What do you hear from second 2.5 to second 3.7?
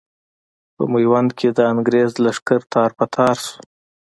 تار په تار شو.